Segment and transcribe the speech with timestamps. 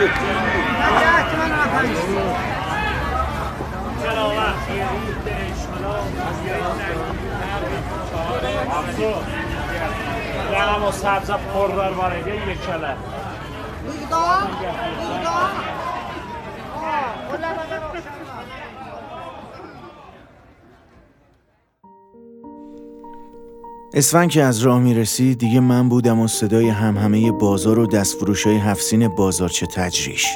[0.00, 2.34] هيا و على فلسطين
[4.04, 6.80] يلا الله يرضي عليك شلون اسوي لك
[23.94, 28.56] اسفند که از راه می‌رسید دیگه من بودم و صدای همهمه بازار و دستفروش های
[28.56, 30.26] هفسین بازارچه تجریش.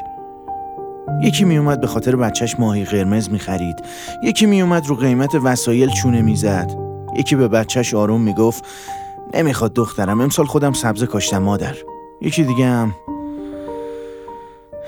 [1.22, 3.76] یکی میومد به خاطر بچهش ماهی قرمز می‌خرید.
[4.22, 6.70] یکی میومد رو قیمت وسایل چونه می‌زد.
[7.16, 8.64] یکی به بچهش آروم می‌گفت
[9.34, 11.76] نمی‌خواد دخترم امسال خودم سبزه کاشتم مادر.
[12.20, 12.94] یکی دیگه هم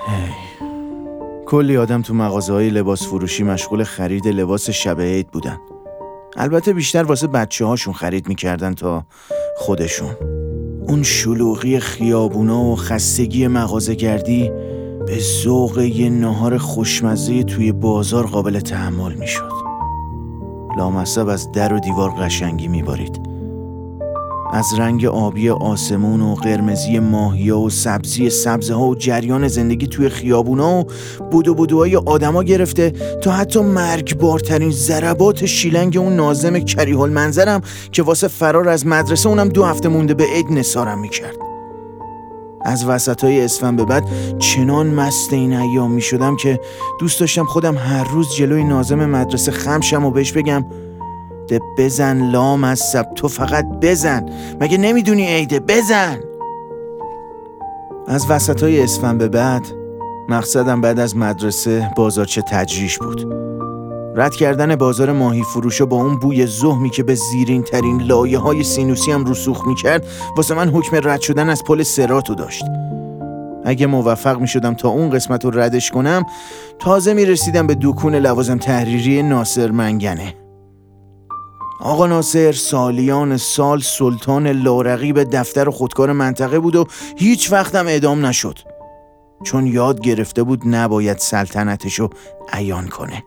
[0.07, 0.31] هی.
[1.45, 5.57] کلی آدم تو مغازه های لباس فروشی مشغول خرید لباس شب عید بودن.
[6.37, 9.05] البته بیشتر واسه بچه هاشون خرید می‌کردن تا
[9.57, 10.15] خودشون.
[10.87, 14.51] اون شلوغی خیابونا و خستگی مغازه گردی
[15.07, 19.51] به ذوق یه نهار خوشمزه توی بازار قابل تحمل می‌شد.
[20.77, 23.26] لامصب از در و دیوار قشنگی میبارید.
[24.53, 30.09] از رنگ آبی آسمون و قرمزی ماهیا و سبزی سبزه ها و جریان زندگی توی
[30.09, 30.83] خیابونا و
[31.31, 38.27] بودو بودوهای آدما گرفته تا حتی مرگبارترین ضربات شیلنگ اون نازم کریهال منظرم که واسه
[38.27, 41.35] فرار از مدرسه اونم دو هفته مونده به عید نسارم می‌کرد.
[42.61, 44.03] از وسط های اسفن به بعد
[44.39, 46.59] چنان مست این ایام می شدم که
[46.99, 50.65] دوست داشتم خودم هر روز جلوی نازم مدرسه خمشم و بهش بگم
[51.47, 53.13] ده بزن لام از سب.
[53.15, 54.25] تو فقط بزن.
[54.61, 56.19] مگه نمی‌دونی عیده؟ بزن.
[58.07, 59.61] از وسط های اسفن به بعد
[60.29, 63.33] مقصدم بعد از مدرسه بازارچه تجریش بود.
[64.15, 68.63] رد کردن بازار ماهی فروشا با اون بوی زهمی که به زیرین ترین لایه های
[68.63, 70.05] سینوسی هم رسوخ می‌کرد
[70.37, 72.63] واسه من حکم رد شدن از پل سراتو داشت.
[73.65, 76.25] اگه موفق می شدم تا اون قسمت رو ردش کنم
[76.79, 80.33] تازه می رسیدم به دکون لوازم تحریری ناصر منگنه.
[81.79, 86.85] آقا ناصر سالیان سال سلطان لارقیب دفتر خودکار منطقه بود و
[87.17, 88.59] هیچ وقتم اعدام نشد.
[89.43, 92.09] چون یاد گرفته بود نباید سلطنتشو
[92.53, 93.23] عیان کنه.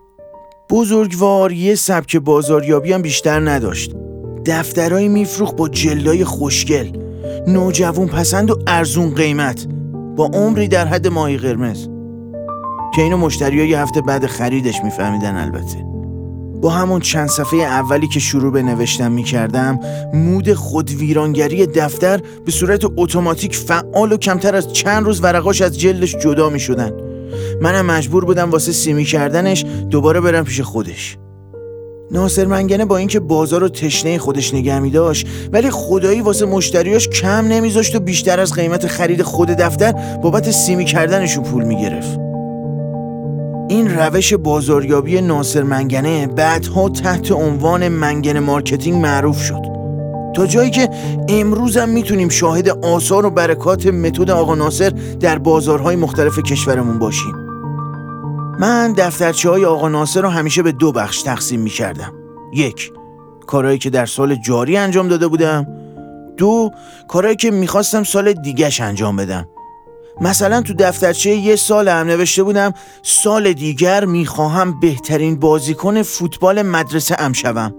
[0.70, 3.92] بزرگوار یه سبک بازاریابی هم بیشتر نداشت.
[4.46, 6.96] دفترهایی میفروخت با جلدای خوشگل
[7.46, 9.66] نوجوان پسند و ارزون قیمت
[10.16, 11.88] با عمری در حد ماهی قرمز.
[12.94, 15.89] که اینو مشتری یه هفته بعد خریدش میفهمیدن البته.
[16.60, 19.80] با همون چند صفحه اولی که شروع به نوشتن می‌کردم
[20.14, 26.16] مود خودویرانگری دفتر به صورت اتوماتیک فعال و کمتر از چند روز ورقاش از جلدش
[26.16, 26.92] جدا می‌شدن.
[27.60, 31.16] منم مجبور بودم واسه سیمی کردنش دوباره برم پیش خودش.
[32.10, 37.08] ناصر منگنه با اینکه بازار رو تشنه خودش نگه می داشت ولی خدایی واسه مشتریاش
[37.08, 39.92] کم نمیذاشت و بیشتر از قیمت خرید خود دفتر
[40.22, 42.29] بابت سیمی کردنشون پول می‌گرفت.
[43.70, 49.62] این روش بازاریابی ناصر منگنه بعدها تحت عنوان منگنه marketing معروف شد
[50.34, 50.88] تا جایی که
[51.28, 57.34] امروزم می‌تونیم شاهد آثار و برکات متد آقا ناصر در بازارهای مختلف کشورمون باشیم
[58.58, 62.12] من دفترچه های آقا ناصر رو همیشه به دو بخش تقسیم می کردم.
[62.54, 62.92] یک،
[63.46, 65.66] کارهایی که در سال جاری انجام داده بودم.
[66.36, 66.70] دو،
[67.08, 69.48] کارهایی که می‌خواستم سال دیگهش انجام بدم.
[70.20, 72.72] مثلا تو دفترچه یه سال هم نوشته بودم
[73.02, 77.74] سال دیگر می‌خواهم بهترین بازیکن فوتبال مدرسه ام شوم.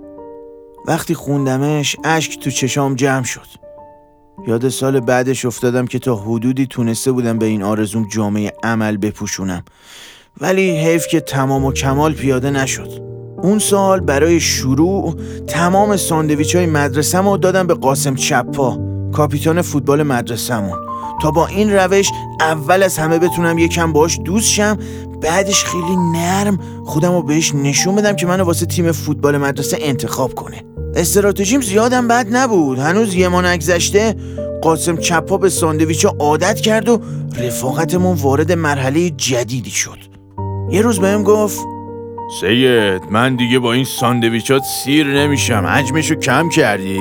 [0.88, 3.48] وقتی خوندمش اشک تو چشام جمع شد.
[4.48, 9.64] یاد سال بعدش افتادم که تا حدودی تونسته بودم به این آرزوم جامعه عمل بپوشونم.
[10.42, 13.12] ولی حیف که تمام و کمال پیاده نشد
[13.42, 15.16] اون سال برای شروع
[15.48, 18.80] تمام ساندویچ های مدرسه دادم به قاسم چپا
[19.14, 20.91] کاپیتان فوتبال مدرسهمون
[21.22, 24.78] تا با این روش اول از همه بتونم یکم باش دوست شم
[25.22, 30.36] بعدش خیلی نرم خودم رو بهش نشون بدم که منو واسه تیم فوتبال مدرسه انتخاب
[30.36, 30.64] کنه.
[30.96, 32.80] استراتژیم زیادم بد نبود.
[32.80, 34.16] هنوز یه ما نگذشته
[34.62, 37.02] قاسم چپا به ساندویچ عادت کرد و
[37.38, 39.98] رفاقتمون وارد مرحله جدیدی شد.
[40.70, 41.60] یه روز بهم گفت
[42.42, 45.66] سید من دیگه با این ساندویچات سیر نمیشم.
[45.66, 47.00] حجمشو کم کردی؟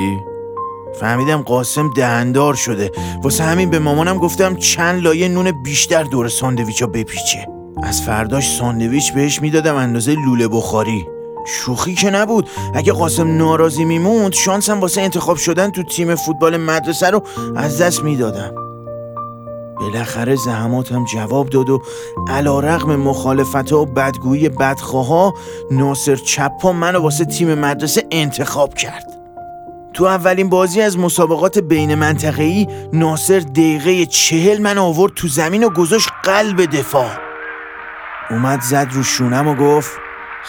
[0.94, 2.92] فهمیدم قاسم دهندار شده.
[3.22, 7.48] واسه همین به مامانم گفتم چند لایه نون بیشتر دور ساندویچا بپیچه.
[7.82, 11.06] از فرداش ساندویچ بهش می‌دادم اندازه لوله بخاری.
[11.46, 12.48] شوخی که نبود.
[12.74, 17.22] اگه قاسم ناراضی میموند شانسم واسه انتخاب شدن تو تیم فوتبال مدرسه رو
[17.56, 18.54] از دست می‌دادم.
[19.80, 21.82] بالاخره زحماتم جواب داد و
[22.28, 25.34] علا رقم مخالفت و بدگویی بدخواه
[25.70, 29.19] ناصر چپا منو واسه تیم مدرسه انتخاب کرد.
[30.00, 35.68] تو اولین بازی از مسابقات بین منطقه‌ای ناصر دقیقه چهل من آورد تو زمین و
[35.68, 37.10] گذاشت قلب دفاع.
[38.30, 39.90] اومد زد رو شونم و گفت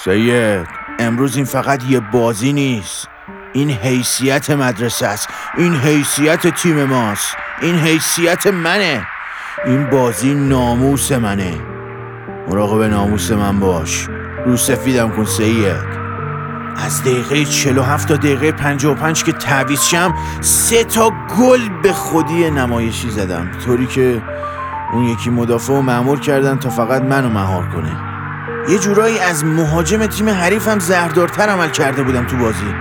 [0.03, 0.68] سید
[1.00, 3.07] امروز این فقط یه بازی نیست.
[3.53, 5.27] این حیثیت مدرسه است.
[5.57, 7.36] این حیثیت تیم ماست.
[7.62, 9.07] این حیثیت منه.
[9.65, 11.53] این بازی ناموس منه.
[12.48, 14.07] مراقب ناموس من باش.
[14.45, 16.00] رو سفیدم کن سید.
[16.77, 23.09] از دقیقه 47 تا دقیقه 55 که تعویض شم سه تا گل به خودی نمایشی
[23.09, 23.51] زدم.
[23.65, 24.21] طوری که
[24.94, 27.91] اون یکی مدافع و معمول کردن تا فقط منو مهار کنه.
[28.69, 32.74] یه جورایی از مهاجم تیم حریفم زهردارتر عمل کرده بودم تو بازی.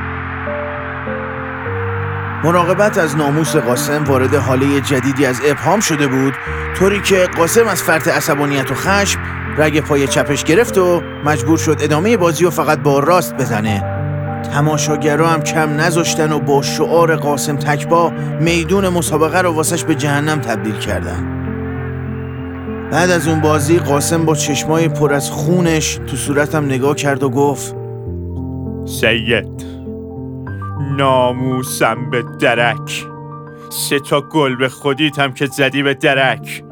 [2.45, 6.35] مراقبت از ناموس قاسم وارد حاله جدیدی از ابهام شده بود
[6.77, 9.21] طوری که قاسم از فرط عصبانیت و خشم
[9.61, 14.01] رگ پای چپش گرفت و مجبور شد ادامه بازی و فقط با راست بزنه.
[14.43, 18.11] تماشاگرا هم کم نذاشتن و با شعار قاسم تکبا
[18.41, 21.37] میدون مسابقه رو واسش به جهنم تبدیل کردن.
[22.93, 27.31] بعد از اون بازی قاسم با چشمای پر از خونش تو صورتم نگاه کرد و
[27.31, 27.77] گفت
[28.85, 29.67] سید
[30.97, 33.07] ناموسم به درک.
[33.71, 36.65] سه تا گل به خودیتم که زدی به درک.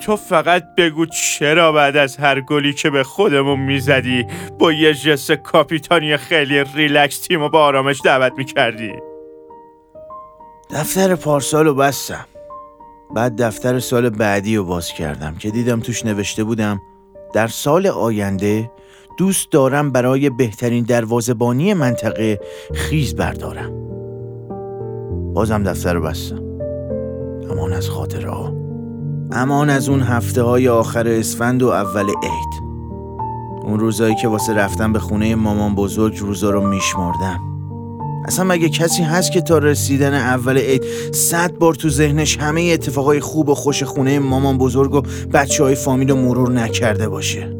[0.00, 4.26] تو فقط بگو چرا بعد از هر گلی که به خودمون می‌زدی
[4.58, 8.92] با یه جست کاپیتانی خیلی ریلکس تیم و با آرامش دعوت می‌کردی؟
[10.70, 12.26] دفتر پارسال رو بستم.
[13.14, 16.80] بعد دفتر سال بعدی رو باز کردم که دیدم توش نوشته بودم
[17.34, 18.70] در سال آینده
[19.18, 22.40] دوست دارم برای بهترین دروازبانی منطقه
[22.74, 23.72] خیز بردارم.
[25.34, 26.42] بازم دفتر رو بستم.
[27.50, 28.69] امان از خاطره ها
[29.32, 32.70] امان از اون هفته های آخر اسفند و اول عید.
[33.62, 37.40] اون روزایی که واسه رفتن به خونه مامان بزرگ روزا رو میشمردم.
[38.24, 43.20] اصلا مگه کسی هست که تا رسیدن اول عید صد بار تو ذهنش همه اتفاقای
[43.20, 47.56] خوب و خوش خونه مامان بزرگ و بچه های فامیل رو مرور نکرده باشه؟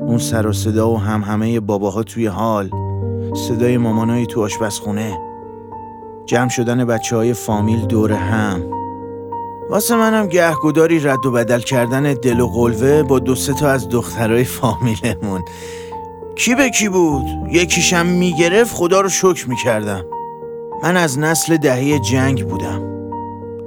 [0.00, 2.70] اون سر و صدا و هم همه باباها توی حال
[3.48, 5.18] صدای مامانایی تو آشپزخونه
[6.26, 8.81] جمع شدن بچه های فامیل دور هم.
[9.72, 14.44] واسه منم گهگوداری رد و بدل کردن دل و قلوه با دو تا از دخترای
[14.44, 15.44] فامیلمون.
[16.34, 20.04] کی به کی بود؟ یکیشم می‌گرفت خدا رو شکر می‌کردم.
[20.82, 22.82] من از نسل دهه جنگ بودم.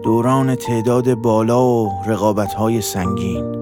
[0.04, 3.56] دوران تعداد بالا و رقابت سنگین.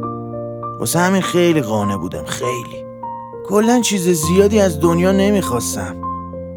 [0.80, 2.86] واسه همین خیلی قانه بودم خیلی.
[3.48, 6.03] کلا چیز زیادی از دنیا نمی‌خواستم.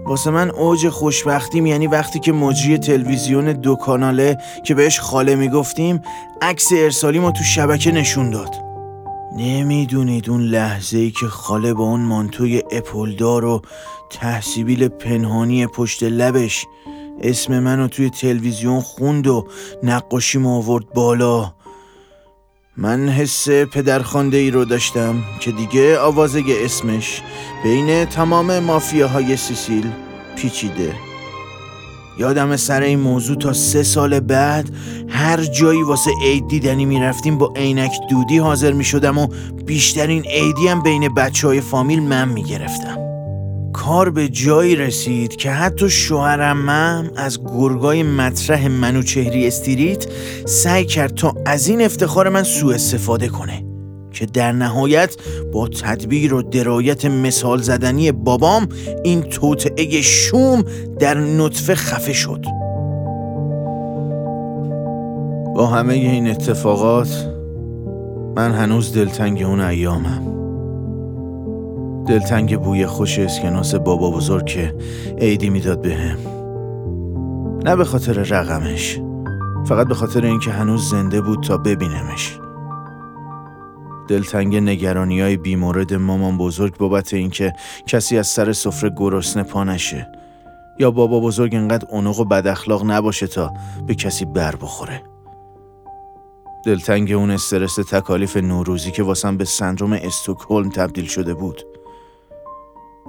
[0.06, 6.02] واسه من اوج خوشبختیم یعنی وقتی که مجری تلویزیون دو کاناله که بهش خاله می‌گفتیم
[6.42, 8.54] عکس ارسالی ما تو شبکه نشون داد.
[9.36, 13.62] نمی‌دونید اون لحظه ای که خاله با اون مانتوی اپلدار و
[14.10, 16.66] تحصیبیل پنهانی پشت لبش
[17.20, 19.46] اسم منو توی تلویزیون خوند و
[19.82, 21.55] نقاشی آورد بالا.
[22.78, 27.22] من حس پدرخوانده ای رو داشتم که دیگه آوازه اسمش
[27.62, 29.86] بین تمام مافیاهای سیسیل
[30.36, 30.94] پیچیده.
[32.18, 34.70] یادم سر این موضوع تا سه سال بعد
[35.08, 39.28] هر جایی واسه عید دیدنی می‌رفتیم با عینک دودی حاضر می شدم و
[39.66, 43.05] بیشترین عیدی هم بین بچه های فامیل من می گرفتم
[43.76, 50.06] کار به جایی رسید که حتی شوهرم من از گرگای مطرح منوچهری استریت
[50.46, 53.64] سعی کرد تا از این افتخار من سوء استفاده کنه
[54.12, 55.16] که در نهایت
[55.52, 58.68] با تدبیر و درایت مثال زدنی بابام
[59.04, 60.64] این توطعه شوم
[60.98, 62.44] در نطفه خفه شد.
[65.54, 67.26] با همه این اتفاقات
[68.36, 70.35] من هنوز دلتنگ اون ایامم.
[72.06, 74.74] دلتنگ بوی خوش اسکناس بابا بزرگ که
[75.18, 76.18] عیدی می‌داد بهم
[77.64, 79.00] نه به خاطر رقمش
[79.66, 82.38] فقط به خاطر اینکه هنوز زنده بود تا ببینمش.
[84.08, 87.52] دلتنگ نگرانی های بیمورد مامان بزرگ بابت اینکه
[87.86, 90.08] کسی از سر سفره گرسنه پا نشه.
[90.78, 93.54] یا بابا بزرگ انقدر اونق و بد اخلاق نباشه تا
[93.86, 95.02] به کسی بر بخوره.
[96.64, 101.75] دلتنگ اون استرس تکالیف نوروزی که واسم به سندروم استوکهلم تبدیل شده بود.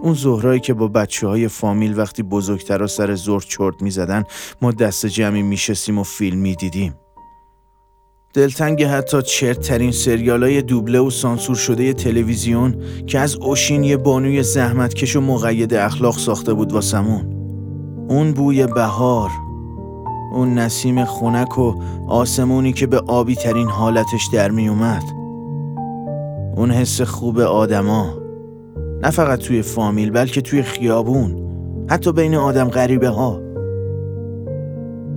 [0.02, 4.24] اون زهرایی که با بچه های فامیل وقتی بزرگتر سر زور چرت می زدن
[4.62, 6.94] ما دست جمعی می شستیم و فیلم می دیدیم.
[8.34, 12.76] دلتنگ حتی چرترین سریال های دوبله و سانسور شده تلویزیون
[13.08, 17.34] که از اوشین یه بانوی زحمتکش و مقید اخلاق ساخته بود واسمون.
[18.10, 19.30] اون بوی بهار
[20.34, 21.74] اون نسیم خونک و
[22.08, 25.04] آسمونی که به آبی ترین حالتش در می اومد.
[26.56, 28.27] اون حس خوب آدما
[29.04, 31.48] نه فقط توی فامیل بلکه توی خیابون.
[31.90, 33.42] حتی بین آدم غریبه ها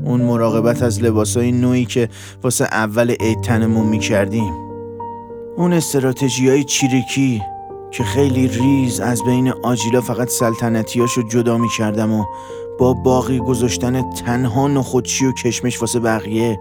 [0.04, 2.08] اون مراقبت از لباسای نوعی که
[2.42, 4.52] واسه اول عید تنمون می‌کردیم.
[5.56, 7.42] اون استراتژی های چیرکی
[7.90, 12.24] که خیلی ریز از بین آجیلا فقط سلطنتیاشو جدا می‌کردم و
[12.78, 16.60] با باقی گذاشتن تنها نخودچی و کشمش واسه بقیه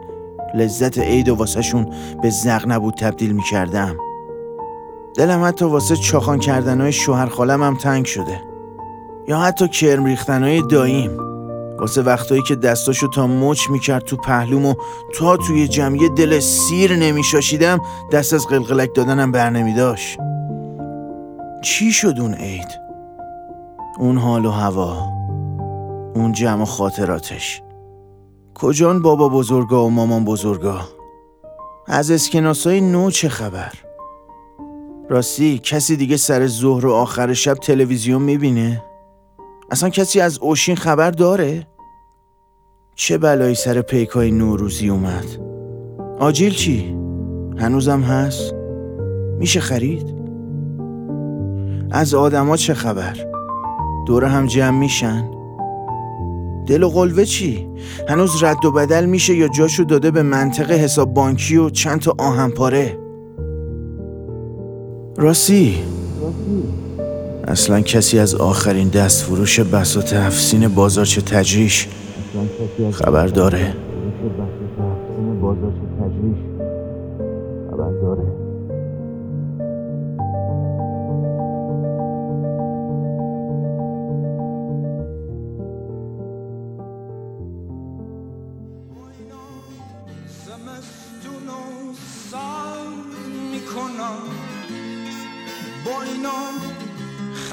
[0.55, 1.87] لذت عید و واسه شون
[2.21, 3.95] به زغ نبود تبدیل می‌کردم.
[5.19, 8.41] دلم حتی واسه چاخان کردنهای شوهر خالم هم تنگ شده.
[9.27, 11.17] یا حتی کرم ریختنهای داییم.
[11.79, 14.75] واسه وقتایی که دستاشو تا مچ می‌کرد تو پهلوم و
[15.15, 17.79] تا توی جمعی دل سیر نمیشاشیدم
[18.11, 20.19] دست از قلقلک دادنم بر نمیداشت.
[21.61, 22.79] چی شد اون عید؟
[23.97, 25.09] اون حال و هوا.
[26.15, 27.61] اون جمع و خاطراتش.
[28.55, 30.79] کجان بابا بزرگا و مامان بزرگا؟
[31.87, 33.88] از اسکناسای نو چه خبر؟
[35.09, 38.83] راستی کسی دیگه سر ظهر و آخر شب تلویزیون می‌بینه؟
[39.71, 41.67] اصلا کسی از اوشین خبر داره؟
[42.95, 45.25] چه بلایی سر پیکای نوروزی اومد؟
[46.19, 46.97] آجیل چی؟
[47.57, 48.53] هنوزم هست؟
[49.39, 50.15] میشه خرید؟
[51.91, 53.17] از آدما چه خبر؟
[54.07, 55.31] دور هم جمع میشن؟
[56.67, 57.69] دل و قلوه چی؟
[58.09, 62.15] هنوز رد و بدل میشه یا جاشو داده به منطقه حساب بانکی و چند تا
[62.17, 63.08] آهن پاره؟
[65.19, 65.77] راستی؟
[67.47, 71.87] اصلا کسی از آخرین دست فروش بساط افسین بازارچه تجریش
[72.91, 73.73] خبر داره.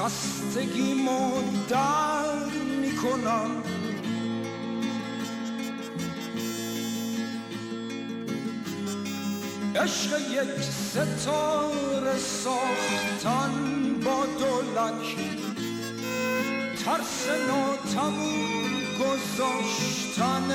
[0.07, 1.31] خستگیمو
[1.69, 2.45] در
[2.81, 3.51] می‌کنم.
[9.75, 13.51] عشق یک ستاره ساختن
[14.05, 15.15] با دولک
[16.85, 18.65] ترس ناتموم
[18.99, 20.49] گذاشتن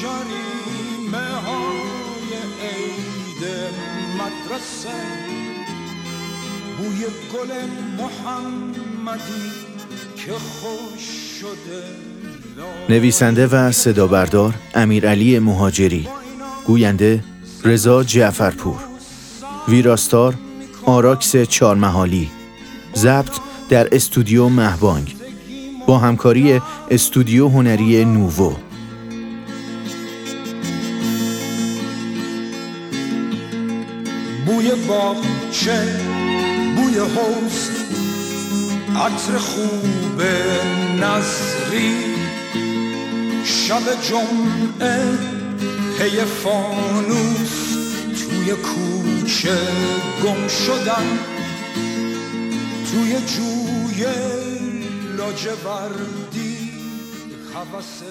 [0.00, 2.30] جریمه های
[2.62, 3.44] عید
[4.18, 5.47] مدرسه.
[6.78, 7.54] بوی گل
[7.98, 9.50] محمدی
[10.16, 11.00] که خوش
[11.40, 11.82] شده
[12.88, 16.08] نویسنده و صدا بردار امیرعلی مهاجری.
[16.66, 17.24] گوینده
[17.64, 18.76] رضا جعفرپور.
[19.68, 20.34] ویراستار
[20.84, 22.30] آراکس چارمحالی
[22.94, 23.32] ضبط
[23.68, 25.16] در استودیو مهبانگ.
[25.86, 28.56] با همکاری استودیو هنری نووو
[34.46, 36.07] بوی باغچه
[36.98, 37.70] حوز
[38.96, 40.22] عطر خوب
[41.00, 41.94] نظری
[43.44, 45.18] شب جمعه
[45.98, 47.76] پی فانوس
[48.18, 49.58] توی کوچه
[50.24, 51.18] گم شدن
[52.90, 54.06] توی جوی
[55.16, 56.72] لاجوردی
[57.54, 58.06] حوثه